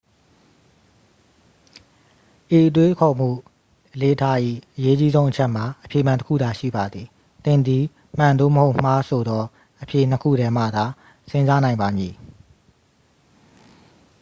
[2.59, 3.29] ဤတွေးခေါ်မှု
[3.93, 4.23] အလေ့အထ၏
[4.77, 7.07] အရေးအကြီးဆုံးအချက်မှာ အဖြေမှန် တစ် ခုသာရှိပါသည်
[7.45, 7.83] သင်သည်
[8.17, 9.43] မှန် သို့မဟုတ် မှား ဆိုသော
[9.81, 10.85] အဖြေ နှစ် ခုထဲမှသာ
[11.31, 12.13] စဉ်းစားနိုင်ပါမည်